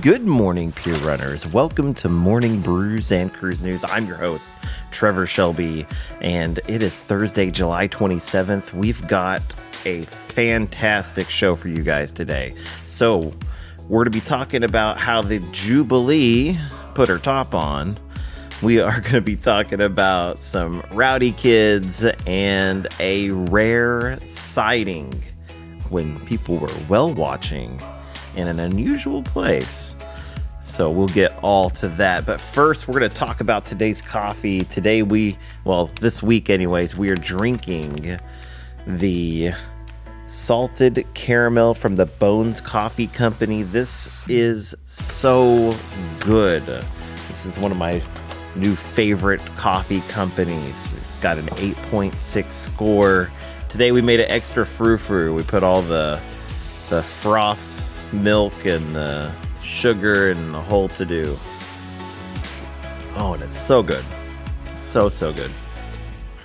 Good 0.00 0.24
morning, 0.24 0.72
Pier 0.72 0.96
Runners. 0.96 1.46
Welcome 1.46 1.92
to 1.94 2.08
Morning 2.08 2.60
Brews 2.60 3.12
and 3.12 3.30
Cruise 3.30 3.62
News. 3.62 3.84
I'm 3.86 4.06
your 4.06 4.16
host, 4.16 4.54
Trevor 4.90 5.26
Shelby, 5.26 5.86
and 6.22 6.58
it 6.68 6.82
is 6.82 7.00
Thursday, 7.00 7.50
July 7.50 7.88
27th. 7.88 8.72
We've 8.72 9.06
got 9.08 9.42
a 9.84 10.02
fantastic 10.04 11.28
show 11.28 11.54
for 11.54 11.68
you 11.68 11.82
guys 11.82 12.12
today. 12.12 12.54
So, 12.86 13.34
we're 13.88 14.04
to 14.04 14.10
be 14.10 14.20
talking 14.20 14.64
about 14.64 14.96
how 14.96 15.20
the 15.20 15.40
Jubilee 15.52 16.58
put 16.94 17.10
her 17.10 17.18
top 17.18 17.54
on. 17.54 17.98
We 18.62 18.80
are 18.80 19.00
going 19.02 19.12
to 19.12 19.20
be 19.20 19.36
talking 19.36 19.82
about 19.82 20.38
some 20.38 20.82
rowdy 20.92 21.32
kids 21.32 22.06
and 22.26 22.88
a 23.00 23.30
rare 23.30 24.18
sighting 24.26 25.12
when 25.90 26.18
people 26.20 26.56
were 26.56 26.72
well 26.88 27.12
watching 27.12 27.78
in 28.36 28.48
an 28.48 28.60
unusual 28.60 29.22
place. 29.22 29.94
So 30.60 30.90
we'll 30.90 31.08
get 31.08 31.38
all 31.42 31.68
to 31.70 31.88
that. 31.88 32.24
But 32.24 32.40
first, 32.40 32.88
we're 32.88 32.98
going 32.98 33.10
to 33.10 33.16
talk 33.16 33.40
about 33.40 33.66
today's 33.66 34.00
coffee. 34.00 34.60
Today, 34.60 35.02
we, 35.02 35.36
well, 35.64 35.90
this 36.00 36.22
week, 36.22 36.48
anyways, 36.48 36.96
we 36.96 37.10
are 37.10 37.16
drinking 37.16 38.18
the 38.86 39.52
salted 40.26 41.06
caramel 41.12 41.74
from 41.74 41.96
the 41.96 42.06
Bones 42.06 42.62
Coffee 42.62 43.08
Company. 43.08 43.62
This 43.62 44.10
is 44.28 44.74
so 44.84 45.76
good. 46.20 46.64
This 47.28 47.44
is 47.44 47.58
one 47.58 47.70
of 47.70 47.76
my 47.76 48.02
new 48.56 48.74
favorite 48.74 49.44
coffee 49.56 50.00
companies. 50.02 50.94
It's 51.02 51.18
got 51.18 51.38
an 51.38 51.46
8.6 51.48 52.52
score. 52.52 53.30
Today 53.68 53.92
we 53.92 54.00
made 54.00 54.20
an 54.20 54.30
extra 54.30 54.64
frou 54.64 54.96
frou. 54.96 55.34
We 55.34 55.42
put 55.42 55.62
all 55.62 55.82
the 55.82 56.20
the 56.90 57.02
froth 57.02 57.83
milk 58.22 58.64
and 58.64 58.94
the 58.94 59.32
sugar 59.62 60.30
and 60.30 60.54
the 60.54 60.60
whole 60.60 60.88
to 60.88 61.04
do. 61.04 61.38
Oh, 63.16 63.34
and 63.34 63.42
it's 63.42 63.56
so 63.56 63.82
good. 63.82 64.04
So, 64.76 65.08
so 65.08 65.32
good. 65.32 65.50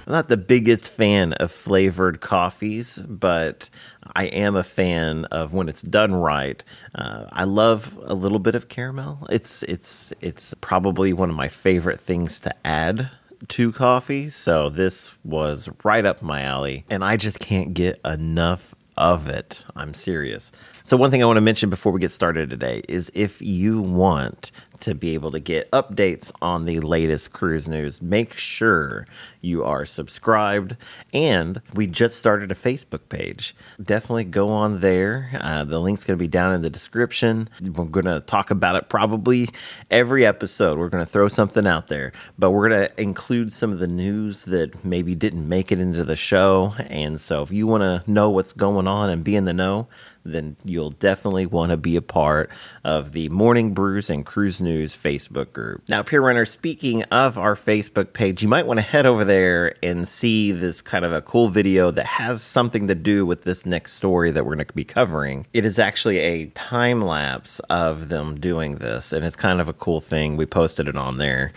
I'm 0.06 0.14
not 0.14 0.28
the 0.28 0.38
biggest 0.38 0.90
fan 0.90 1.34
of 1.34 1.52
flavored 1.52 2.20
coffees, 2.20 3.06
but 3.08 3.70
I 4.16 4.26
am 4.26 4.56
a 4.56 4.64
fan 4.64 5.26
of 5.26 5.54
when 5.54 5.70
it's 5.70 5.84
done 5.84 6.16
right. 6.16 6.64
Uh, 6.96 7.26
I 7.32 7.44
love 7.44 8.00
a 8.04 8.16
little 8.16 8.40
bit 8.40 8.56
of 8.56 8.70
caramel. 8.70 9.28
It's 9.30 9.62
it's 9.64 10.12
it's 10.20 10.56
probably 10.62 11.14
one 11.14 11.30
of 11.30 11.36
my 11.36 11.48
favorite 11.48 12.00
things 12.00 12.40
to 12.40 12.56
add 12.66 13.12
to 13.50 13.72
coffee. 13.72 14.30
So 14.30 14.70
this 14.70 15.12
was 15.24 15.70
right 15.84 16.06
up 16.06 16.24
my 16.24 16.42
alley, 16.42 16.86
and 16.90 17.04
I 17.04 17.16
just 17.16 17.40
can't 17.40 17.76
get 17.76 18.00
enough 18.04 18.74
of 18.98 19.28
it. 19.28 19.64
I'm 19.76 19.94
serious. 19.94 20.52
So, 20.90 20.98
one 20.98 21.12
thing 21.12 21.22
I 21.22 21.28
want 21.28 21.38
to 21.38 21.42
mention 21.42 21.70
before 21.70 21.92
we 21.92 22.00
get 22.00 22.10
started 22.10 22.50
today 22.50 22.82
is 22.90 23.12
if 23.14 23.44
you 23.44 23.80
want 23.80 24.50
to 24.80 24.96
be 24.96 25.14
able 25.14 25.30
to 25.30 25.40
get 25.40 25.70
updates 25.70 26.32
on 26.42 26.66
the 26.66 26.80
latest 26.80 27.32
cruise 27.32 27.68
news, 27.68 28.02
make 28.02 28.36
sure 28.36 29.06
you 29.40 29.64
are 29.64 29.86
subscribed. 29.86 30.78
And 31.14 31.62
we 31.76 31.86
just 31.86 32.18
started 32.18 32.52
a 32.52 32.56
Facebook 32.56 33.08
page. 33.10 33.56
Definitely 33.80 34.24
go 34.24 34.50
on 34.50 34.80
there. 34.80 35.30
Uh, 35.40 35.64
the 35.64 35.80
link's 35.80 36.04
going 36.04 36.18
to 36.18 36.24
be 36.24 36.28
down 36.28 36.54
in 36.54 36.64
the 36.64 36.72
description. 36.72 37.50
We're 37.62 37.86
going 37.86 38.06
to 38.06 38.22
talk 38.22 38.50
about 38.50 38.76
it 38.76 38.90
probably 38.90 39.50
every 39.92 40.26
episode. 40.26 40.80
We're 40.80 40.90
going 40.90 41.06
to 41.06 41.12
throw 41.12 41.28
something 41.28 41.68
out 41.68 41.88
there, 41.88 42.14
but 42.40 42.50
we're 42.50 42.70
going 42.70 42.88
to 42.88 43.02
include 43.02 43.54
some 43.54 43.72
of 43.72 43.78
the 43.78 43.88
news 43.88 44.46
that 44.46 44.84
maybe 44.84 45.14
didn't 45.14 45.48
make 45.48 45.72
it 45.72 45.80
into 45.80 46.04
the 46.04 46.16
show. 46.16 46.74
And 46.88 47.22
so, 47.22 47.44
if 47.44 47.52
you 47.52 47.68
want 47.68 47.82
to 47.82 48.10
know 48.12 48.30
what's 48.30 48.54
going 48.54 48.88
on 48.88 49.10
and 49.10 49.24
be 49.24 49.36
in 49.36 49.46
the 49.46 49.54
know, 49.54 49.88
then 50.34 50.56
you'll 50.64 50.92
definitely 50.92 51.46
want 51.46 51.72
to 51.72 51.78
be 51.78 51.96
a 51.96 52.02
part 52.02 52.50
of 52.84 53.12
the 53.12 53.30
Morning 53.30 53.74
Brews 53.74 54.10
and 54.10 54.26
Cruise 54.26 54.62
News 54.62 54.96
Facebook 54.96 55.54
group. 55.54 55.84
Now, 55.90 56.04
Pier 56.04 56.22
Runner, 56.22 56.46
speaking 56.46 57.04
of 57.04 57.38
our 57.38 57.56
Facebook 57.56 58.14
page, 58.14 58.42
you 58.42 58.48
might 58.48 58.66
want 58.68 58.80
to 58.80 58.86
head 58.86 59.06
over 59.06 59.26
there 59.26 59.74
and 59.84 60.08
see 60.08 60.52
this 60.52 60.82
kind 60.82 61.06
of 61.06 61.14
a 61.14 61.22
cool 61.22 61.50
video 61.50 61.92
that 61.92 62.06
has 62.06 62.42
something 62.42 62.88
to 62.88 62.96
do 62.96 63.26
with 63.26 63.44
this 63.44 63.66
next 63.66 63.94
story 63.94 64.32
that 64.32 64.46
we're 64.46 64.56
going 64.56 64.66
to 64.66 64.74
be 64.74 64.84
covering. 64.84 65.48
It 65.54 65.66
is 65.66 65.80
actually 65.80 66.20
a 66.20 66.46
time 66.48 67.02
lapse 67.02 67.60
of 67.70 68.10
them 68.10 68.40
doing 68.40 68.76
this, 68.76 69.14
and 69.14 69.26
it's 69.26 69.36
kind 69.36 69.62
of 69.62 69.70
a 69.70 69.74
cool 69.74 70.00
thing. 70.00 70.38
We 70.38 70.46
posted 70.46 70.88
it 70.88 70.98
on 70.98 71.18
there. 71.18 71.54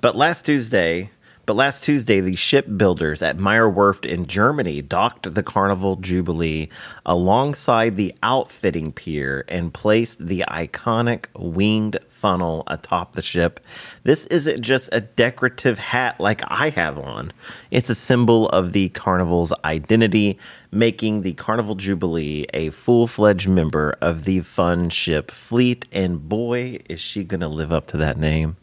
But 0.00 0.16
last 0.16 0.46
Tuesday, 0.46 1.10
but 1.50 1.56
last 1.56 1.82
Tuesday, 1.82 2.20
the 2.20 2.36
shipbuilders 2.36 3.22
at 3.22 3.36
Meyer 3.36 3.68
Werft 3.68 4.08
in 4.08 4.28
Germany 4.28 4.82
docked 4.82 5.34
the 5.34 5.42
Carnival 5.42 5.96
Jubilee 5.96 6.68
alongside 7.04 7.96
the 7.96 8.14
outfitting 8.22 8.92
pier 8.92 9.44
and 9.48 9.74
placed 9.74 10.28
the 10.28 10.44
iconic 10.46 11.24
winged 11.36 11.98
funnel 12.08 12.62
atop 12.68 13.14
the 13.14 13.20
ship. 13.22 13.58
This 14.04 14.26
isn't 14.26 14.60
just 14.60 14.90
a 14.92 15.00
decorative 15.00 15.80
hat 15.80 16.20
like 16.20 16.40
I 16.46 16.68
have 16.68 16.96
on, 16.96 17.32
it's 17.72 17.90
a 17.90 17.96
symbol 17.96 18.48
of 18.50 18.72
the 18.72 18.90
Carnival's 18.90 19.52
identity, 19.64 20.38
making 20.72 21.22
the 21.22 21.32
Carnival 21.34 21.74
Jubilee 21.74 22.46
a 22.54 22.70
full 22.70 23.06
fledged 23.06 23.48
member 23.48 23.96
of 24.00 24.24
the 24.24 24.40
fun 24.40 24.90
ship 24.90 25.30
fleet. 25.30 25.86
And 25.92 26.28
boy, 26.28 26.80
is 26.88 27.00
she 27.00 27.24
going 27.24 27.40
to 27.40 27.48
live 27.48 27.72
up 27.72 27.86
to 27.88 27.96
that 27.96 28.16
name. 28.16 28.56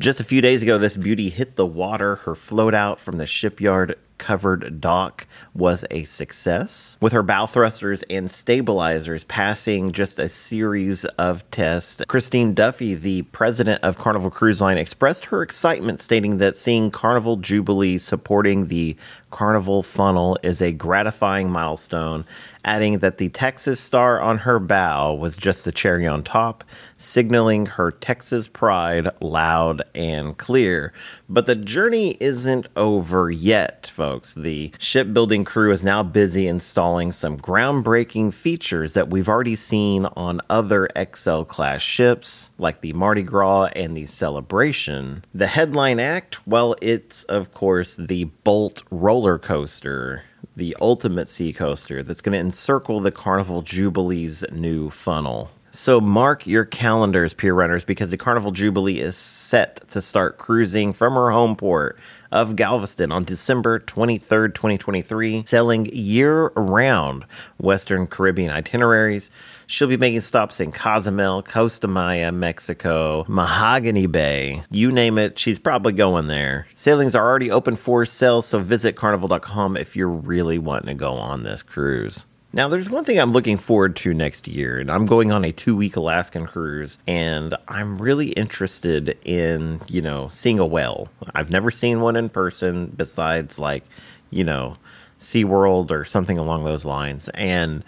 Just 0.00 0.20
a 0.20 0.24
few 0.24 0.40
days 0.40 0.62
ago, 0.62 0.78
this 0.78 0.96
beauty 0.96 1.28
hit 1.28 1.56
the 1.56 1.66
water. 1.66 2.16
Her 2.16 2.34
float 2.34 2.74
out 2.74 2.98
from 2.98 3.18
the 3.18 3.26
shipyard 3.26 3.96
covered 4.22 4.80
dock 4.80 5.26
was 5.52 5.84
a 5.90 6.04
success, 6.04 6.96
with 7.00 7.12
her 7.12 7.24
bow 7.24 7.44
thrusters 7.44 8.04
and 8.04 8.30
stabilizers 8.30 9.24
passing 9.24 9.90
just 9.90 10.20
a 10.20 10.28
series 10.28 11.04
of 11.04 11.48
tests. 11.50 12.00
Christine 12.06 12.54
Duffy, 12.54 12.94
the 12.94 13.22
president 13.22 13.82
of 13.82 13.98
Carnival 13.98 14.30
Cruise 14.30 14.60
Line, 14.60 14.78
expressed 14.78 15.26
her 15.26 15.42
excitement, 15.42 16.00
stating 16.00 16.38
that 16.38 16.56
seeing 16.56 16.92
Carnival 16.92 17.36
Jubilee 17.36 17.98
supporting 17.98 18.68
the 18.68 18.96
Carnival 19.32 19.82
funnel 19.82 20.38
is 20.42 20.62
a 20.62 20.70
gratifying 20.70 21.50
milestone 21.50 22.24
adding 22.64 22.98
that 22.98 23.18
the 23.18 23.28
Texas 23.28 23.80
star 23.80 24.20
on 24.20 24.38
her 24.38 24.58
bow 24.58 25.14
was 25.14 25.36
just 25.36 25.64
the 25.64 25.72
cherry 25.72 26.06
on 26.06 26.22
top, 26.22 26.64
signaling 26.96 27.66
her 27.66 27.90
Texas 27.90 28.48
pride 28.48 29.08
loud 29.20 29.82
and 29.94 30.36
clear. 30.36 30.92
But 31.28 31.46
the 31.46 31.56
journey 31.56 32.16
isn't 32.20 32.66
over 32.76 33.30
yet, 33.30 33.90
folks. 33.92 34.34
The 34.34 34.72
shipbuilding 34.78 35.44
crew 35.44 35.72
is 35.72 35.84
now 35.84 36.02
busy 36.02 36.46
installing 36.46 37.12
some 37.12 37.38
groundbreaking 37.38 38.34
features 38.34 38.94
that 38.94 39.08
we've 39.10 39.28
already 39.28 39.56
seen 39.56 40.06
on 40.16 40.40
other 40.48 40.88
XL 41.14 41.42
class 41.42 41.82
ships, 41.82 42.52
like 42.58 42.80
the 42.80 42.92
Mardi 42.92 43.22
Gras 43.22 43.70
and 43.74 43.96
the 43.96 44.06
Celebration. 44.06 45.24
The 45.34 45.46
headline 45.46 45.98
act, 45.98 46.46
well, 46.46 46.76
it's 46.80 47.24
of 47.24 47.52
course 47.54 47.96
the 47.96 48.24
Bolt 48.44 48.82
roller 48.90 49.21
coaster 49.38 50.24
the 50.56 50.76
ultimate 50.80 51.28
sea 51.28 51.52
coaster 51.52 52.02
that's 52.02 52.20
going 52.20 52.32
to 52.32 52.38
encircle 52.38 53.00
the 53.00 53.10
Carnival 53.10 53.62
Jubilee's 53.62 54.44
new 54.52 54.90
funnel. 54.90 55.50
So 55.74 56.02
mark 56.02 56.46
your 56.46 56.66
calendars, 56.66 57.32
Pier 57.32 57.54
Runners, 57.54 57.82
because 57.82 58.10
the 58.10 58.18
Carnival 58.18 58.50
Jubilee 58.50 59.00
is 59.00 59.16
set 59.16 59.88
to 59.88 60.02
start 60.02 60.36
cruising 60.36 60.92
from 60.92 61.14
her 61.14 61.30
home 61.30 61.56
port 61.56 61.98
of 62.30 62.56
Galveston 62.56 63.10
on 63.10 63.24
December 63.24 63.80
23rd, 63.80 64.54
2023, 64.54 65.44
sailing 65.46 65.86
year 65.86 66.48
round 66.48 67.24
Western 67.56 68.06
Caribbean 68.06 68.50
itineraries. 68.50 69.30
She'll 69.66 69.88
be 69.88 69.96
making 69.96 70.20
stops 70.20 70.60
in 70.60 70.72
Cozumel, 70.72 71.42
Costa 71.42 71.88
Maya, 71.88 72.32
Mexico, 72.32 73.24
Mahogany 73.26 74.06
Bay. 74.06 74.64
You 74.68 74.92
name 74.92 75.16
it, 75.16 75.38
she's 75.38 75.58
probably 75.58 75.94
going 75.94 76.26
there. 76.26 76.66
Sailings 76.74 77.14
are 77.14 77.26
already 77.26 77.50
open 77.50 77.76
for 77.76 78.04
sale, 78.04 78.42
so 78.42 78.58
visit 78.58 78.94
carnival.com 78.94 79.78
if 79.78 79.96
you're 79.96 80.06
really 80.06 80.58
wanting 80.58 80.88
to 80.88 80.94
go 80.94 81.14
on 81.14 81.44
this 81.44 81.62
cruise. 81.62 82.26
Now, 82.54 82.68
there's 82.68 82.90
one 82.90 83.04
thing 83.04 83.18
I'm 83.18 83.32
looking 83.32 83.56
forward 83.56 83.96
to 83.96 84.12
next 84.12 84.46
year, 84.46 84.78
and 84.78 84.90
I'm 84.90 85.06
going 85.06 85.32
on 85.32 85.42
a 85.42 85.52
two 85.52 85.74
week 85.74 85.96
Alaskan 85.96 86.46
cruise, 86.46 86.98
and 87.06 87.54
I'm 87.66 87.96
really 87.96 88.28
interested 88.32 89.16
in, 89.24 89.80
you 89.88 90.02
know, 90.02 90.28
seeing 90.30 90.58
a 90.58 90.66
whale. 90.66 91.08
I've 91.34 91.48
never 91.48 91.70
seen 91.70 92.02
one 92.02 92.14
in 92.14 92.28
person 92.28 92.92
besides, 92.94 93.58
like, 93.58 93.84
you 94.28 94.44
know, 94.44 94.76
SeaWorld 95.18 95.90
or 95.90 96.04
something 96.04 96.36
along 96.36 96.64
those 96.64 96.84
lines. 96.84 97.30
And 97.30 97.84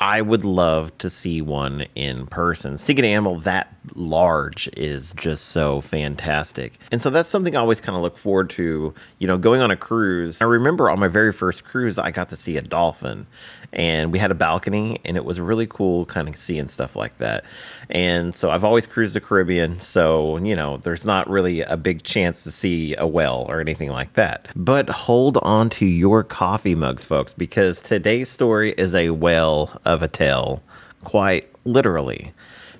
I 0.00 0.22
would 0.22 0.44
love 0.44 0.96
to 0.98 1.10
see 1.10 1.42
one 1.42 1.84
in 1.94 2.26
person. 2.26 2.78
Seeing 2.78 3.00
an 3.00 3.04
animal 3.04 3.38
that 3.40 3.74
large 3.94 4.68
is 4.76 5.12
just 5.12 5.46
so 5.46 5.82
fantastic. 5.82 6.78
And 6.90 7.02
so 7.02 7.10
that's 7.10 7.28
something 7.28 7.54
I 7.54 7.60
always 7.60 7.80
kind 7.82 7.96
of 7.96 8.02
look 8.02 8.16
forward 8.16 8.48
to, 8.50 8.94
you 9.18 9.26
know, 9.26 9.36
going 9.36 9.60
on 9.60 9.70
a 9.70 9.76
cruise. 9.76 10.40
I 10.40 10.46
remember 10.46 10.88
on 10.88 10.98
my 10.98 11.08
very 11.08 11.32
first 11.32 11.64
cruise, 11.64 11.98
I 11.98 12.10
got 12.10 12.30
to 12.30 12.36
see 12.36 12.56
a 12.56 12.62
dolphin 12.62 13.26
and 13.72 14.12
we 14.12 14.18
had 14.18 14.30
a 14.30 14.34
balcony 14.34 15.00
and 15.04 15.16
it 15.16 15.24
was 15.24 15.40
really 15.40 15.66
cool 15.66 16.06
kind 16.06 16.28
of 16.28 16.36
seeing 16.36 16.68
stuff 16.68 16.96
like 16.96 17.18
that. 17.18 17.44
And 17.88 18.34
so 18.34 18.50
I've 18.50 18.64
always 18.64 18.86
cruised 18.86 19.14
the 19.14 19.20
Caribbean, 19.20 19.78
so 19.78 20.38
you 20.38 20.54
know, 20.56 20.78
there's 20.78 21.06
not 21.06 21.28
really 21.28 21.60
a 21.62 21.76
big 21.76 22.02
chance 22.02 22.44
to 22.44 22.50
see 22.50 22.94
a 22.96 23.06
whale 23.06 23.46
or 23.48 23.60
anything 23.60 23.90
like 23.90 24.14
that. 24.14 24.48
But 24.56 24.88
hold 24.88 25.38
on 25.38 25.70
to 25.70 25.86
your 25.86 26.24
coffee 26.24 26.74
mugs, 26.74 27.04
folks, 27.04 27.34
because 27.34 27.80
today's 27.80 28.28
story 28.28 28.72
is 28.72 28.94
a 28.94 29.10
whale 29.10 29.78
of 29.94 30.02
a 30.02 30.08
tale 30.08 30.62
quite 31.04 31.48
literally. 31.64 32.32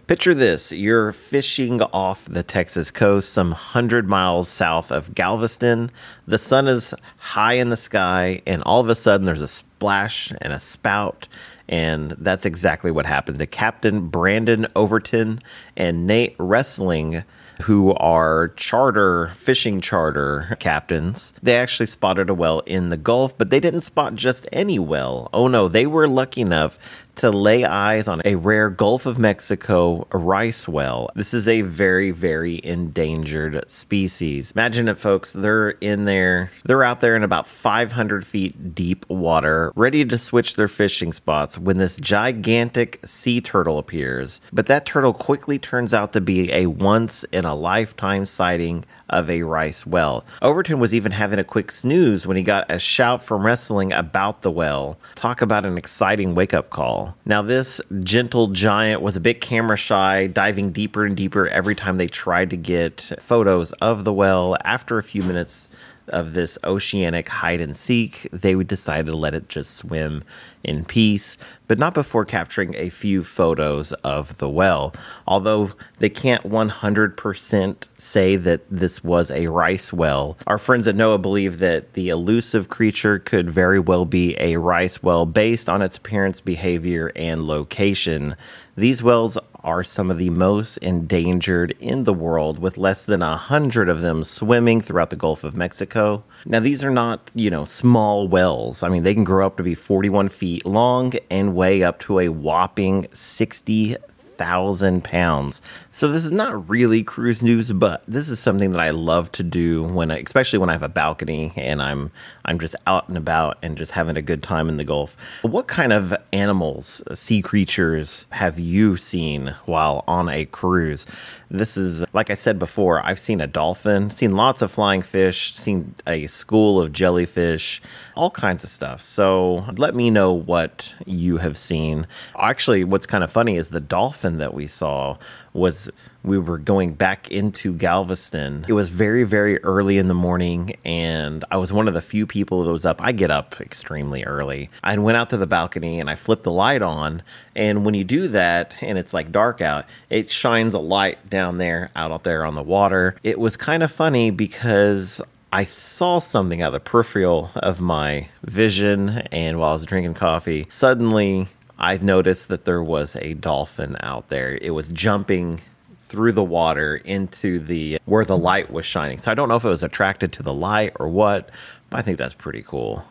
Picture 0.07 0.35
this 0.35 0.73
you're 0.73 1.13
fishing 1.13 1.81
off 1.81 2.25
the 2.25 2.43
Texas 2.43 2.91
coast, 2.91 3.31
some 3.31 3.53
hundred 3.53 4.09
miles 4.09 4.49
south 4.49 4.91
of 4.91 5.15
Galveston. 5.15 5.91
The 6.27 6.37
sun 6.37 6.67
is 6.67 6.95
high 7.19 7.53
in 7.55 7.69
the 7.69 7.77
sky, 7.77 8.43
and 8.45 8.61
all 8.65 8.81
of 8.81 8.89
a 8.89 8.97
sudden 8.97 9.25
there's 9.25 9.41
a 9.41 9.47
splash 9.47 10.33
and 10.41 10.53
a 10.53 10.59
spout. 10.59 11.29
And 11.69 12.17
that's 12.19 12.45
exactly 12.45 12.91
what 12.91 13.07
happened 13.07 13.39
to 13.39 13.47
Captain 13.47 14.09
Brandon 14.09 14.67
Overton 14.75 15.39
and 15.77 16.09
Nate 16.09 16.35
Wrestling 16.39 17.23
who 17.63 17.95
are 17.95 18.49
charter 18.57 19.29
fishing 19.35 19.81
charter 19.81 20.57
captains. 20.61 21.33
They 21.43 21.57
actually 21.57 21.87
spotted 21.87 22.31
a 22.31 22.35
well 22.35 22.61
in 22.61 22.89
the 22.89 22.97
Gulf, 22.97 23.37
but 23.37 23.51
they 23.51 23.61
didn't 23.61 23.83
spot 23.83 24.15
just 24.15 24.49
any 24.53 24.79
well. 24.79 25.29
Oh 25.33 25.49
no, 25.49 25.69
they 25.69 25.87
were 25.87 26.09
lucky 26.09 26.41
enough 26.41 26.79
to 27.21 27.31
lay 27.31 27.65
eyes 27.67 28.09
on 28.09 28.23
a 28.25 28.35
rare 28.37 28.71
Gulf 28.71 29.05
of 29.05 29.19
Mexico 29.19 30.07
rice 30.11 30.67
whale. 30.67 31.11
This 31.15 31.35
is 31.35 31.49
a 31.49 31.61
very, 31.61 32.13
very 32.13 32.65
endangered 32.65 33.69
species. 33.71 34.53
Imagine 34.53 34.89
it, 34.89 34.97
folks. 34.97 35.35
They're 35.35 35.71
in 35.71 36.07
there, 36.07 36.51
they're 36.65 36.83
out 36.83 37.01
there 37.01 37.17
in 37.17 37.23
about 37.23 37.47
500 37.47 38.27
feet 38.27 38.75
deep 38.75 39.05
water, 39.11 39.71
ready 39.77 40.03
to 40.05 40.17
switch 40.17 40.57
their 40.57 40.67
fishing 40.67 41.13
spots 41.13 41.59
when 41.59 41.77
this 41.77 41.97
gigantic 41.97 43.01
sea 43.05 43.43
turtle 43.43 43.79
appears. 43.79 44.41
But 44.51 44.65
that 44.67 44.87
turtle 44.87 45.13
quickly 45.13 45.59
turns 45.59 45.93
out 45.93 46.15
to 46.15 46.23
be 46.23 46.51
a 46.53 46.67
once 46.67 47.25
in 47.25 47.45
a 47.45 47.50
lifetime 47.55 48.27
sighting 48.27 48.85
of 49.09 49.29
a 49.29 49.43
rice 49.43 49.85
whale. 49.85 50.25
Overton 50.41 50.79
was 50.79 50.95
even 50.95 51.13
having 51.13 51.39
a 51.39 51.45
quick 51.45 51.71
snooze 51.71 52.27
when 52.27 52.37
he 52.37 52.43
got 52.43 52.71
a 52.71 52.79
shout 52.79 53.23
from 53.23 53.45
wrestling 53.45 53.93
about 53.93 54.43
the 54.43 54.51
well. 54.51 54.99
Talk 55.17 55.43
about 55.43 55.67
an 55.67 55.77
exciting 55.77 56.35
wake 56.35 56.55
up 56.55 56.71
call. 56.71 57.17
Now, 57.27 57.43
this 57.43 57.81
gentle 58.03 58.49
giant 58.49 59.03
was 59.03 59.17
a 59.17 59.21
bit 59.21 59.41
camera 59.41 59.77
shy, 59.77 60.29
diving 60.29 60.71
deeper 60.71 61.05
and 61.05 61.17
deeper 61.17 61.49
every 61.49 61.75
time 61.75 61.97
they 61.97 62.07
tried 62.07 62.51
to 62.51 62.57
get 62.57 63.13
photos 63.19 63.73
of 63.75 64.05
the 64.05 64.13
well. 64.13 64.57
After 64.65 64.99
a 64.99 65.03
few 65.03 65.23
minutes, 65.23 65.69
of 66.09 66.35
this 66.35 66.59
oceanic 66.65 67.29
hide 67.29 67.61
and 67.61 67.75
seek, 67.75 68.29
they 68.33 68.55
decided 68.63 69.07
to 69.07 69.17
let 69.17 69.35
it 69.35 69.49
just 69.49 69.77
swim 69.77 70.25
in 70.63 70.85
peace, 70.85 71.39
but 71.69 71.79
not 71.79 71.95
before 71.95 72.25
capturing 72.25 72.75
a 72.75 72.91
few 72.91 73.23
photos 73.23 73.93
of 74.05 74.39
the 74.39 74.49
well. 74.49 74.95
Although 75.27 75.71
they 75.99 76.11
can't 76.11 76.45
100% 76.45 77.77
say 77.95 78.37
that 78.37 78.63
this 78.71 79.03
was 79.03 79.31
a 79.31 79.47
rice 79.47 79.93
whale, 79.93 80.37
our 80.47 80.59
friends 80.59 80.87
at 80.87 80.97
NOAA 80.97 81.23
believe 81.23 81.59
that 81.59 81.95
the 81.95 82.09
elusive 82.09 82.69
creature 82.69 83.19
could 83.19 83.49
very 83.49 83.79
well 83.79 84.05
be 84.05 84.37
a 84.39 84.57
rice 84.57 85.03
whale 85.03 85.27
based 85.27 85.69
on 85.69 85.83
its 85.83 85.97
appearance, 85.97 86.41
behavior, 86.41 87.13
and 87.17 87.47
location. 87.47 88.37
These 88.77 89.03
wells 89.03 89.39
are 89.63 89.83
some 89.83 90.11
of 90.11 90.19
the 90.19 90.31
most 90.31 90.77
endangered 90.79 91.75
in 91.81 92.05
the 92.05 92.15
world, 92.15 92.59
with 92.59 92.79
less 92.79 93.07
than 93.07 93.23
a 93.23 93.37
hundred 93.37 93.89
of 93.89 94.01
them 94.01 94.25
swimming 94.25 94.81
throughout 94.81 95.11
the 95.11 95.17
Gulf 95.17 95.45
of 95.45 95.55
Mexico. 95.55 96.25
Now, 96.47 96.61
these 96.61 96.83
are 96.85 96.91
not, 96.91 97.31
you 97.35 97.51
know, 97.51 97.65
small 97.65 98.29
wells. 98.29 98.83
I 98.83 98.89
mean, 98.89 99.03
they 99.03 99.15
can 99.15 99.25
grow 99.25 99.47
up 99.47 99.57
to 99.57 99.63
be 99.63 99.75
41 99.75 100.29
feet 100.29 100.65
long 100.67 101.13
and 101.31 101.55
weigh 101.55 101.83
up 101.83 101.99
to 102.01 102.21
a 102.21 102.29
whopping 102.29 103.09
60 103.13 103.97
thousand 104.41 105.05
pounds. 105.05 105.61
So 105.91 106.09
this 106.09 106.25
is 106.25 106.33
not 106.33 106.67
really 106.67 107.05
cruise 107.05 107.43
news, 107.43 107.73
but 107.73 108.03
this 108.09 108.31
is 108.31 108.41
something 108.41 108.71
that 108.71 108.81
I 108.81 108.89
love 108.89 109.31
to 109.33 109.43
do 109.43 109.83
when, 109.83 110.11
I, 110.11 110.17
especially 110.17 110.59
when 110.59 110.71
I 110.71 110.73
have 110.73 110.83
a 110.83 110.89
balcony 110.89 111.53
and 111.57 111.83
I'm 111.83 112.11
I'm 112.47 112.59
just 112.59 112.75
out 112.87 113.07
and 113.09 113.19
about 113.19 113.59
and 113.63 113.77
just 113.77 113.93
having 113.93 114.17
a 114.17 114.23
good 114.23 114.43
time 114.43 114.71
in 114.71 114.79
the 114.79 114.85
Gulf. 114.85 115.15
What 115.43 115.69
kind 115.69 115.93
of 115.93 116.15
animals, 116.33 117.03
uh, 117.07 117.15
sea 117.15 117.43
creatures, 117.43 118.25
have 118.31 118.59
you 118.59 118.97
seen 118.97 119.55
while 119.67 120.05
on 120.09 120.31
a 120.31 120.47
cruise? 120.47 121.07
This 121.51 121.77
is 121.77 122.03
like 122.15 122.31
I 122.31 122.35
said 122.35 122.59
before. 122.59 123.05
I've 123.05 123.21
seen 123.21 123.43
a 123.43 123.47
dolphin, 123.47 124.09
seen 124.09 124.35
lots 124.35 124.63
of 124.63 124.71
flying 124.71 125.03
fish, 125.03 125.55
seen 125.55 125.97
a 126.07 126.27
school 126.29 126.81
of 126.81 126.95
jellyfish, 126.95 127.83
all 128.17 128.31
kinds 128.31 128.65
of 128.65 128.71
stuff. 128.71 129.03
So 129.03 129.67
let 129.77 129.95
me 129.95 130.09
know 130.09 130.33
what 130.33 130.95
you 131.05 131.37
have 131.39 131.59
seen. 131.59 132.07
Actually, 132.39 132.85
what's 132.85 133.07
kind 133.07 133.23
of 133.23 133.31
funny 133.31 133.59
is 133.59 133.69
the 133.69 133.81
dolphin 133.81 134.30
that 134.39 134.55
we 134.55 134.67
saw 134.67 135.17
was 135.53 135.91
we 136.23 136.39
were 136.39 136.59
going 136.59 136.93
back 136.93 137.31
into 137.31 137.73
Galveston. 137.73 138.67
It 138.69 138.75
was 138.75 138.89
very, 138.91 139.25
very 139.25 139.59
early 139.65 139.99
in 139.99 140.09
the 140.09 140.15
morning, 140.15 140.77
and 140.85 141.45
I 141.51 141.57
was 141.57 141.73
one 141.73 141.89
of 141.89 141.95
the 141.95 142.03
few 142.03 142.27
people 142.27 142.63
that 142.65 142.71
was 142.71 142.85
up. 142.87 143.01
I 143.03 143.13
get 143.13 143.31
up 143.31 143.61
extremely 143.61 144.23
early. 144.25 144.71
I 144.85 144.97
went 144.99 145.17
out 145.17 145.31
to 145.31 145.37
the 145.37 145.47
balcony 145.47 145.99
and 145.99 146.09
I 146.09 146.15
flipped 146.15 146.43
the 146.43 146.53
light 146.53 146.83
on. 146.83 147.23
And 147.57 147.85
when 147.85 147.95
you 147.95 148.05
do 148.05 148.29
that 148.29 148.77
and 148.81 148.99
it's 148.99 149.15
like 149.15 149.33
dark 149.33 149.61
out, 149.61 149.87
it 150.11 150.31
shines 150.31 150.75
a 150.75 150.79
light 150.79 151.29
down 151.29 151.59
there, 151.59 151.91
out 151.97 152.13
out 152.13 152.25
there 152.25 152.45
on 152.45 152.55
the 152.55 152.63
water. 152.63 153.17
It 153.23 153.39
was 153.39 153.57
kind 153.57 153.83
of 153.83 153.91
funny 153.91 154.31
because 154.31 155.21
I 155.53 155.65
saw 155.65 156.19
something 156.21 156.63
out 156.63 156.69
of 156.69 156.73
the 156.75 156.81
peripheral 156.81 157.51
of 157.57 157.81
my 157.81 158.29
vision, 158.45 159.27
and 159.33 159.59
while 159.59 159.71
I 159.71 159.73
was 159.73 159.87
drinking 159.87 160.15
coffee, 160.15 160.67
suddenly 160.69 161.49
I 161.81 161.97
noticed 161.97 162.49
that 162.49 162.67
there 162.67 162.83
was 162.83 163.17
a 163.17 163.35
dolphin 163.35 163.97
out 164.01 164.29
there. 164.29 164.59
It 164.61 164.71
was 164.71 164.91
jumping 164.91 165.61
through 166.03 166.33
the 166.33 166.45
water 166.45 166.97
into 166.97 167.59
the 167.59 167.99
where 168.05 168.25
the 168.25 168.37
light 168.37 168.71
was 168.71 168.85
shining. 168.85 169.19
So 169.19 169.31
I 169.31 169.35
don't 169.35 169.49
know 169.49 169.57
if 169.57 169.65
it 169.65 169.69
was 169.69 169.83
attracted 169.83 170.33
to 170.35 170.43
the 170.43 170.53
light 170.53 170.93
or 171.01 171.09
what, 171.09 171.49
but 171.89 171.99
I 171.99 172.03
think 172.03 172.19
that's 172.19 172.35
pretty 172.35 172.63
cool. 172.63 173.05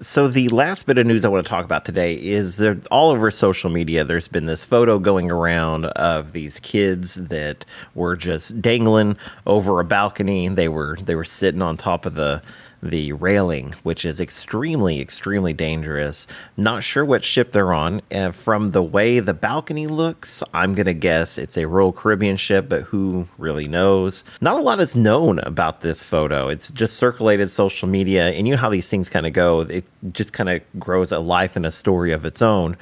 So 0.00 0.28
the 0.28 0.48
last 0.48 0.86
bit 0.86 0.98
of 0.98 1.06
news 1.06 1.24
I 1.24 1.28
want 1.28 1.46
to 1.46 1.48
talk 1.48 1.64
about 1.64 1.86
today 1.86 2.14
is 2.16 2.58
that 2.58 2.86
all 2.90 3.10
over 3.10 3.30
social 3.30 3.70
media 3.70 4.04
there's 4.04 4.28
been 4.28 4.44
this 4.44 4.62
photo 4.62 4.98
going 4.98 5.30
around 5.30 5.86
of 5.86 6.32
these 6.32 6.60
kids 6.60 7.14
that 7.14 7.64
were 7.94 8.16
just 8.16 8.60
dangling 8.60 9.16
over 9.46 9.80
a 9.80 9.84
balcony. 9.84 10.48
They 10.48 10.68
were 10.68 10.98
they 11.00 11.14
were 11.14 11.24
sitting 11.24 11.62
on 11.62 11.76
top 11.76 12.04
of 12.04 12.14
the 12.14 12.42
the 12.82 13.12
railing, 13.12 13.74
which 13.82 14.04
is 14.04 14.20
extremely, 14.20 15.00
extremely 15.00 15.52
dangerous. 15.52 16.26
Not 16.56 16.84
sure 16.84 17.04
what 17.04 17.24
ship 17.24 17.52
they're 17.52 17.72
on. 17.72 18.02
And 18.10 18.34
from 18.34 18.72
the 18.72 18.82
way 18.82 19.20
the 19.20 19.34
balcony 19.34 19.86
looks, 19.86 20.42
I'm 20.52 20.74
going 20.74 20.86
to 20.86 20.94
guess 20.94 21.38
it's 21.38 21.56
a 21.56 21.66
Royal 21.66 21.92
Caribbean 21.92 22.36
ship, 22.36 22.68
but 22.68 22.82
who 22.82 23.28
really 23.38 23.68
knows? 23.68 24.24
Not 24.40 24.58
a 24.58 24.62
lot 24.62 24.80
is 24.80 24.94
known 24.94 25.38
about 25.40 25.80
this 25.80 26.02
photo. 26.02 26.48
It's 26.48 26.70
just 26.70 26.96
circulated 26.96 27.50
social 27.50 27.88
media, 27.88 28.30
and 28.30 28.46
you 28.46 28.54
know 28.54 28.60
how 28.60 28.70
these 28.70 28.90
things 28.90 29.08
kind 29.08 29.26
of 29.26 29.32
go. 29.32 29.60
It 29.60 29.84
just 30.12 30.32
kind 30.32 30.48
of 30.48 30.62
grows 30.78 31.12
a 31.12 31.18
life 31.18 31.56
and 31.56 31.66
a 31.66 31.70
story 31.70 32.12
of 32.12 32.24
its 32.24 32.42
own. 32.42 32.76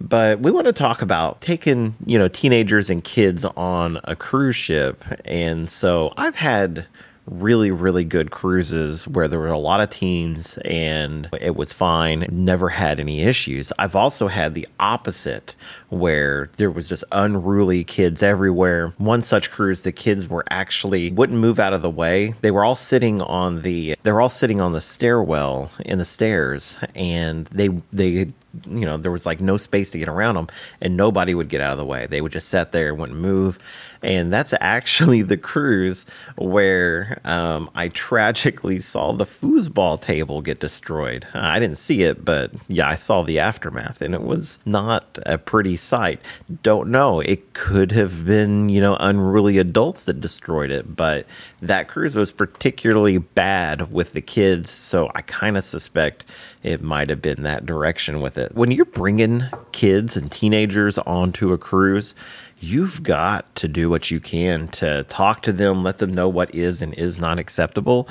But 0.00 0.40
we 0.40 0.50
want 0.50 0.66
to 0.66 0.72
talk 0.72 1.02
about 1.02 1.42
taking, 1.42 1.94
you 2.06 2.18
know, 2.18 2.28
teenagers 2.28 2.88
and 2.88 3.04
kids 3.04 3.44
on 3.44 4.00
a 4.04 4.16
cruise 4.16 4.56
ship. 4.56 5.04
And 5.26 5.68
so 5.68 6.12
I've 6.16 6.36
had 6.36 6.86
really, 7.26 7.70
really 7.70 8.04
good 8.04 8.30
cruises 8.30 9.06
where 9.06 9.28
there 9.28 9.38
were 9.38 9.48
a 9.48 9.58
lot 9.58 9.80
of 9.80 9.90
teens 9.90 10.58
and 10.64 11.28
it 11.40 11.54
was 11.56 11.72
fine. 11.72 12.26
Never 12.30 12.70
had 12.70 13.00
any 13.00 13.22
issues. 13.22 13.72
I've 13.78 13.96
also 13.96 14.28
had 14.28 14.54
the 14.54 14.66
opposite 14.78 15.54
where 15.88 16.50
there 16.56 16.70
was 16.70 16.88
just 16.88 17.04
unruly 17.12 17.84
kids 17.84 18.22
everywhere. 18.22 18.94
One 18.98 19.22
such 19.22 19.50
cruise, 19.50 19.82
the 19.82 19.92
kids 19.92 20.28
were 20.28 20.44
actually 20.50 21.10
wouldn't 21.12 21.38
move 21.38 21.58
out 21.58 21.72
of 21.72 21.82
the 21.82 21.90
way. 21.90 22.34
They 22.40 22.50
were 22.50 22.64
all 22.64 22.76
sitting 22.76 23.22
on 23.22 23.62
the 23.62 23.96
they 24.02 24.12
were 24.12 24.20
all 24.20 24.28
sitting 24.28 24.60
on 24.60 24.72
the 24.72 24.80
stairwell 24.80 25.70
in 25.84 25.98
the 25.98 26.04
stairs 26.04 26.78
and 26.94 27.46
they 27.46 27.68
they 27.92 28.32
you 28.66 28.84
know, 28.84 28.96
there 28.96 29.12
was 29.12 29.26
like 29.26 29.40
no 29.40 29.56
space 29.56 29.90
to 29.92 29.98
get 29.98 30.08
around 30.08 30.34
them, 30.34 30.48
and 30.80 30.96
nobody 30.96 31.34
would 31.34 31.48
get 31.48 31.60
out 31.60 31.72
of 31.72 31.78
the 31.78 31.84
way. 31.84 32.06
They 32.06 32.20
would 32.20 32.32
just 32.32 32.48
sit 32.48 32.72
there 32.72 32.90
and 32.90 32.98
wouldn't 32.98 33.18
move. 33.18 33.58
And 34.02 34.32
that's 34.32 34.54
actually 34.60 35.22
the 35.22 35.36
cruise 35.36 36.06
where 36.36 37.20
um, 37.24 37.70
I 37.74 37.88
tragically 37.88 38.80
saw 38.80 39.12
the 39.12 39.24
foosball 39.24 40.00
table 40.00 40.42
get 40.42 40.60
destroyed. 40.60 41.26
I 41.34 41.58
didn't 41.58 41.78
see 41.78 42.02
it, 42.02 42.24
but 42.24 42.52
yeah, 42.68 42.88
I 42.88 42.94
saw 42.94 43.22
the 43.22 43.38
aftermath, 43.38 44.02
and 44.02 44.14
it 44.14 44.22
was 44.22 44.58
not 44.64 45.18
a 45.24 45.38
pretty 45.38 45.76
sight. 45.76 46.20
Don't 46.62 46.90
know. 46.90 47.20
It 47.20 47.52
could 47.52 47.92
have 47.92 48.24
been, 48.24 48.68
you 48.68 48.80
know, 48.80 48.96
unruly 48.98 49.58
adults 49.58 50.04
that 50.06 50.20
destroyed 50.20 50.70
it, 50.70 50.96
but 50.96 51.26
that 51.60 51.88
cruise 51.88 52.16
was 52.16 52.32
particularly 52.32 53.18
bad 53.18 53.92
with 53.92 54.12
the 54.12 54.20
kids, 54.20 54.70
so 54.70 55.10
I 55.14 55.22
kind 55.22 55.56
of 55.56 55.64
suspect 55.64 56.24
it 56.62 56.82
might 56.82 57.08
have 57.08 57.22
been 57.22 57.42
that 57.42 57.64
direction 57.64 58.20
with 58.20 58.36
it. 58.40 58.54
When 58.54 58.70
you're 58.70 58.84
bringing 58.84 59.44
kids 59.72 60.16
and 60.16 60.30
teenagers 60.30 60.98
onto 60.98 61.52
a 61.52 61.58
cruise, 61.58 62.14
you've 62.60 63.02
got 63.02 63.52
to 63.56 63.66
do 63.66 63.88
what 63.88 64.10
you 64.10 64.20
can 64.20 64.68
to 64.68 65.02
talk 65.04 65.42
to 65.42 65.52
them, 65.52 65.82
let 65.82 65.98
them 65.98 66.14
know 66.14 66.28
what 66.28 66.54
is 66.54 66.82
and 66.82 66.94
is 66.94 67.18
not 67.18 67.38
acceptable. 67.38 68.08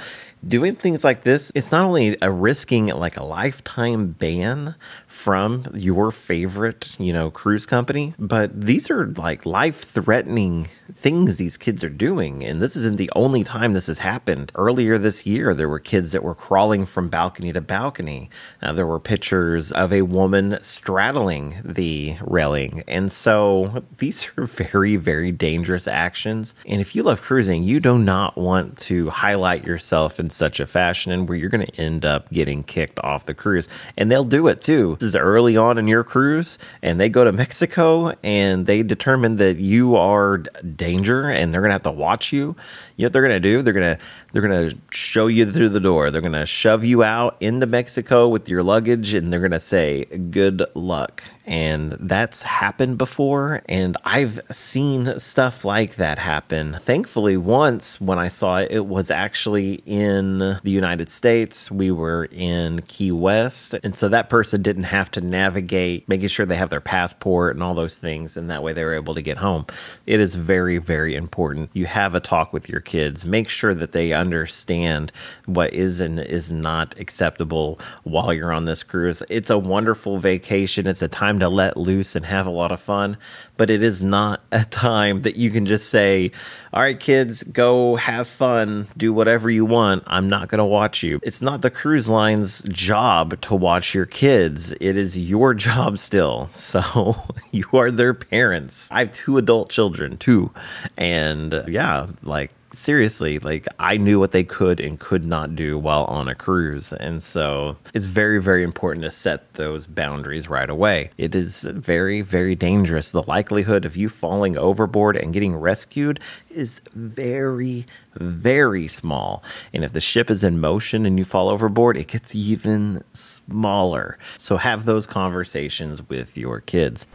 doing 0.48 0.76
things 0.76 1.04
like 1.04 1.24
this, 1.24 1.52
it's 1.54 1.72
not 1.72 1.86
only 1.86 2.18
a 2.22 2.32
risking 2.32 2.88
like 2.88 3.18
a 3.18 3.24
lifetime 3.24 4.08
ban 4.08 4.76
from 5.08 5.66
your 5.74 6.12
favorite, 6.12 6.96
you 6.98 7.12
know, 7.12 7.30
cruise 7.30 7.66
company, 7.66 8.14
but 8.18 8.60
these 8.60 8.90
are 8.90 9.08
like 9.08 9.46
life 9.46 9.84
threatening 9.84 10.66
things 10.94 11.38
these 11.38 11.58
kids 11.58 11.84
are 11.84 11.90
doing. 11.90 12.44
And 12.44 12.62
this 12.62 12.76
isn't 12.78 12.98
the 12.98 13.12
only 13.16 13.44
time 13.44 13.74
this 13.74 13.88
has 13.88 14.00
happened. 14.00 14.52
Earlier 14.56 14.98
this 14.98 15.26
year, 15.26 15.54
there 15.54 15.68
were 15.68 15.80
kids 15.80 16.14
that 16.14 16.24
were 16.24 16.36
crawling 16.36 16.86
from 16.86 17.10
balcony 17.10 17.52
to 17.52 17.62
balcony. 17.62 18.30
There 18.62 18.88
were 18.88 19.00
pictures 19.00 19.72
of 19.74 19.92
a 19.92 20.04
woman 20.04 20.58
straddling 20.62 21.58
the 21.66 22.18
railing. 22.22 22.84
And 22.88 23.12
so 23.12 23.84
these 23.98 24.30
are 24.38 24.39
very, 24.46 24.96
very 24.96 25.32
dangerous 25.32 25.88
actions. 25.88 26.56
And 26.66 26.82
if 26.82 26.96
you 26.96 27.04
love 27.04 27.22
cruising, 27.22 27.64
you 27.64 27.80
do 27.80 27.98
not 27.98 28.38
want 28.38 28.78
to 28.80 29.10
highlight 29.10 29.66
yourself 29.66 30.20
in 30.20 30.30
such 30.30 30.60
a 30.60 30.66
fashion 30.66 31.12
and 31.12 31.28
where 31.28 31.38
you're 31.38 31.50
going 31.50 31.66
to 31.66 31.82
end 31.82 32.06
up 32.06 32.30
getting 32.32 32.64
kicked 32.64 33.00
off 33.00 33.26
the 33.26 33.34
cruise. 33.34 33.68
And 33.98 34.12
they'll 34.12 34.24
do 34.24 34.48
it 34.48 34.62
too. 34.62 34.98
This 35.00 35.10
is 35.10 35.16
early 35.16 35.58
on 35.58 35.78
in 35.78 35.88
your 35.88 36.04
cruise 36.04 36.58
and 36.82 37.00
they 37.00 37.10
go 37.10 37.24
to 37.24 37.32
Mexico 37.32 38.14
and 38.24 38.66
they 38.66 38.84
determine 38.84 39.38
that 39.38 39.58
you 39.58 39.96
are 39.96 40.38
danger 40.38 41.30
and 41.30 41.54
they're 41.54 41.62
going 41.62 41.70
to 41.70 41.74
have 41.74 41.84
to 41.84 41.92
watch 41.92 42.34
you. 42.34 42.56
You 42.96 43.04
know 43.04 43.06
what 43.06 43.14
they're 43.14 43.22
going 43.22 43.32
to 43.32 43.40
do? 43.40 43.62
They're 43.62 43.74
going 43.74 43.98
to 43.98 44.04
they're 44.32 44.48
going 44.48 44.70
to 44.70 44.78
show 44.92 45.28
you 45.28 45.52
through 45.52 45.70
the 45.70 45.80
door. 45.80 46.12
They're 46.12 46.22
going 46.22 46.34
to 46.34 46.46
shove 46.46 46.84
you 46.84 47.04
out 47.04 47.38
into 47.40 47.66
Mexico 47.66 48.28
with 48.28 48.50
your 48.50 48.62
luggage 48.62 49.14
and 49.14 49.32
they're 49.32 49.40
going 49.40 49.52
to 49.52 49.60
say 49.60 50.06
good 50.06 50.64
luck. 50.76 51.24
And 51.46 51.94
that's 52.00 52.44
happened 52.44 53.00
before 53.00 53.64
and 53.68 53.98
I've 54.06 54.40
seen 54.52 55.18
stuff 55.18 55.66
like 55.66 55.96
that 55.96 56.20
happen. 56.20 56.78
Thankfully 56.82 57.38
once 57.38 58.00
when 58.00 58.20
I 58.20 58.28
saw 58.28 58.60
it 58.60 58.72
it 58.72 58.86
was 58.86 59.10
actually 59.10 59.82
in 59.86 60.40
the 60.40 60.72
United 60.72 61.10
States. 61.10 61.72
We 61.72 61.90
were 61.90 62.26
in 62.26 62.84
Key 62.84 63.12
West 63.12 63.76
and 63.84 63.96
so 63.96 64.10
that 64.10 64.30
person 64.30 64.62
didn't 64.62 64.84
have 64.84 65.10
to 65.12 65.22
navigate 65.22 66.08
making 66.08 66.28
sure 66.28 66.46
they 66.46 66.56
have 66.56 66.70
their 66.70 66.80
passport 66.82 67.56
and 67.56 67.64
all 67.64 67.74
those 67.74 67.98
things 67.98 68.38
and 68.38 68.50
that 68.52 68.62
way 68.62 68.74
they 68.74 68.84
were 68.84 68.94
able 68.94 69.16
to 69.16 69.22
get 69.22 69.38
home. 69.38 69.66
It 70.06 70.20
is 70.20 70.36
very 70.36 70.78
very 70.78 71.16
important. 71.16 71.72
You 71.74 71.88
have 71.88 72.14
a 72.14 72.20
talk 72.20 72.54
with 72.54 72.70
your 72.70 72.82
kids. 72.82 73.26
Make 73.26 73.50
sure 73.50 73.74
that 73.74 73.92
they 73.92 74.14
understand 74.20 75.12
what 75.46 75.74
is 75.74 76.02
and 76.02 76.20
is 76.20 76.52
not 76.52 76.98
acceptable 77.00 77.80
while 78.04 78.34
you're 78.34 78.54
on 78.54 78.66
this 78.66 78.84
cruise. 78.84 79.24
It's 79.30 79.50
a 79.50 79.58
wonderful 79.58 80.18
vacation. 80.18 80.88
It's 80.88 81.02
a 81.02 81.08
time 81.08 81.40
to 81.40 81.50
let 81.50 81.78
loose 81.78 82.16
and 82.16 82.26
have 82.26 82.46
a 82.46 82.52
lot 82.52 82.72
of 82.72 82.82
fun, 82.82 83.18
but 83.58 83.70
it 83.70 83.82
is 83.82 84.04
not 84.04 84.42
a 84.52 84.66
time 84.66 85.22
that 85.24 85.36
you 85.36 85.50
can 85.50 85.66
just 85.66 85.90
say, 85.90 86.32
"All 86.74 86.82
right, 86.82 87.00
kids, 87.00 87.44
go 87.44 87.96
have 87.96 88.28
fun, 88.28 88.88
do 88.98 89.14
whatever 89.14 89.50
you 89.50 89.66
want. 89.66 90.04
I'm 90.08 90.30
not 90.30 90.50
going 90.50 90.60
to 90.60 90.66
watch 90.66 91.04
you." 91.04 91.20
It's 91.24 91.42
not 91.42 91.62
the 91.62 91.72
cruise 91.72 92.10
line's 92.10 92.64
job 92.64 93.40
to 93.42 93.56
watch 93.56 93.94
your 93.94 94.06
kids. 94.06 94.74
It 94.80 94.98
is 94.98 95.18
your 95.18 95.54
job 95.68 96.00
still. 96.00 96.48
So, 96.50 97.16
you 97.52 97.66
are 97.74 97.92
their 97.92 98.14
parents. 98.14 98.90
I 98.92 99.00
have 99.00 99.12
two 99.12 99.38
adult 99.38 99.70
children 99.70 100.18
too. 100.18 100.52
And 100.98 101.64
yeah, 101.68 102.08
like 102.24 102.52
seriously, 102.74 103.40
like 103.40 103.68
I 103.80 103.98
knew 103.98 104.20
what 104.20 104.32
they 104.32 104.44
could 104.44 104.80
and 104.80 105.00
could 105.00 105.26
not 105.26 105.56
do 105.56 105.78
while 105.78 106.06
on 106.06 106.28
a 106.28 106.36
cruise. 106.36 106.94
And 106.94 107.22
so 107.24 107.78
it's 107.94 108.06
very, 108.06 108.42
very 108.42 108.64
important 108.64 109.04
to 109.04 109.12
set 109.12 109.54
those 109.54 109.88
boundaries 109.88 110.50
right 110.50 110.70
away. 110.70 111.12
It 111.18 111.36
is 111.36 111.64
very, 111.64 112.22
very 112.22 112.56
dangerous. 112.56 113.12
The 113.12 113.24
likelihood 113.24 113.86
of 113.86 113.98
you 113.98 114.10
falling 114.10 114.58
overboard 114.58 115.16
and 115.16 115.34
getting 115.34 115.56
rescued 115.56 116.20
is 116.50 116.82
very, 116.94 117.86
very 118.16 118.88
small. 118.88 119.44
And 119.74 119.84
if 119.84 119.94
the 119.94 120.02
ship 120.02 120.30
is 120.30 120.44
in 120.44 120.60
motion 120.60 121.06
and 121.06 121.18
you 121.18 121.26
fall 121.26 121.50
overboard, 121.50 121.98
it 121.98 122.08
gets 122.08 122.36
even 122.36 123.04
smaller. 123.14 124.18
So 124.38 124.58
have 124.58 124.86
those 124.86 125.06
conversations 125.06 126.08
with 126.08 126.38
your 126.38 126.60
kids. 126.62 127.08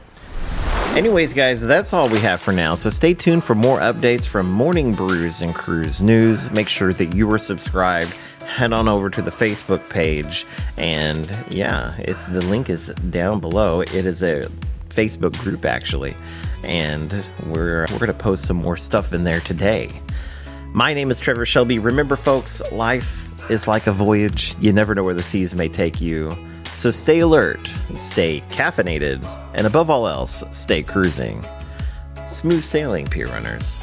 Anyways, 0.95 1.33
guys, 1.33 1.61
that's 1.61 1.93
all 1.93 2.09
we 2.09 2.21
have 2.21 2.41
for 2.41 2.53
now. 2.53 2.77
So 2.77 2.89
stay 2.89 3.15
tuned 3.15 3.43
for 3.43 3.57
more 3.57 3.81
updates 3.81 4.29
from 4.29 4.49
Morning 4.49 4.95
Brews 4.95 5.43
and 5.43 5.53
Cruise 5.53 6.01
News. 6.01 6.53
Make 6.53 6.69
sure 6.69 6.93
that 6.93 7.17
you 7.17 7.29
are 7.33 7.39
subscribed. 7.39 8.13
Head 8.47 8.73
on 8.73 8.87
over 8.87 9.11
to 9.11 9.21
the 9.21 9.33
Facebook 9.33 9.91
page, 9.91 10.47
and 10.79 11.29
yeah, 11.51 11.97
it's 11.99 12.29
the 12.29 12.43
link 12.43 12.71
is 12.71 12.95
down 13.11 13.41
below. 13.41 13.81
It 13.81 13.93
is 13.93 14.23
a 14.23 14.49
Facebook 14.91 15.37
group 15.41 15.65
actually, 15.65 16.15
and 16.63 17.27
we're 17.47 17.87
we're 17.91 17.99
gonna 17.99 18.15
post 18.15 18.45
some 18.45 18.59
more 18.59 18.77
stuff 18.77 19.13
in 19.13 19.25
there 19.25 19.41
today. 19.41 19.91
My 20.73 20.95
name 20.95 21.11
is 21.11 21.19
Trevor 21.19 21.45
Shelby. 21.45 21.81
Remember, 21.81 22.15
folks, 22.15 22.63
life 22.71 23.51
is 23.51 23.67
like 23.67 23.89
a 23.89 23.93
voyage. 23.93 24.55
You 24.61 24.73
never 24.73 24.95
know 24.95 25.03
where 25.03 25.15
the 25.15 25.23
seas 25.23 25.57
may 25.57 25.69
take 25.69 26.01
you. 26.01 26.37
So 26.75 26.91
stay 26.91 27.21
alert, 27.21 27.67
stay 27.97 28.43
caffeinated, 28.51 29.25
and 29.55 29.67
above 29.67 29.91
all 29.91 30.09
else, 30.09 30.43
stay 30.51 30.83
cruising. 30.83 31.43
Smooth 32.27 32.63
sailing, 32.63 33.07
pier 33.07 33.29
runners. 33.29 33.81